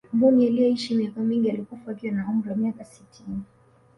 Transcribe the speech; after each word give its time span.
mbuni 0.13 0.47
aliyeishi 0.47 0.95
miaka 0.95 1.19
mingi 1.21 1.51
alikufa 1.51 1.91
akiwa 1.91 2.13
na 2.13 2.29
umri 2.29 2.49
wa 2.49 2.55
miaka 2.55 2.85
sitini 2.85 3.43